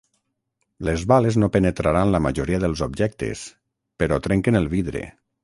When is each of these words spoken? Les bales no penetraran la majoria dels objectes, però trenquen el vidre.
Les 0.87 1.03
bales 1.11 1.37
no 1.43 1.49
penetraran 1.55 2.13
la 2.15 2.21
majoria 2.29 2.61
dels 2.65 2.83
objectes, 2.87 3.45
però 4.03 4.21
trenquen 4.29 4.63
el 4.63 4.73
vidre. 4.75 5.07